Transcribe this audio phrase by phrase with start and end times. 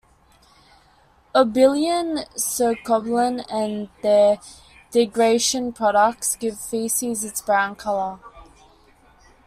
[1.35, 4.39] Urobilin, stercobilin and their
[4.89, 8.17] degradation products give feces its brown color.